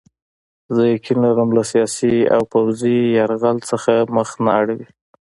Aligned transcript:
زه 0.75 0.81
یقین 0.93 1.17
لرم 1.23 1.49
له 1.57 1.63
سیاسي 1.71 2.15
او 2.35 2.41
پوځي 2.51 2.97
یرغل 3.17 3.57
څخه 3.69 3.93
مخ 4.15 4.29
نه 4.43 4.51
اړوي. 4.59 4.87